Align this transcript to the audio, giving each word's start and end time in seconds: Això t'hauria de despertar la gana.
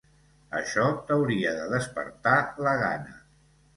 Això 0.59 0.85
t'hauria 1.09 1.51
de 1.59 1.67
despertar 1.75 2.35
la 2.69 2.77
gana. 2.85 3.19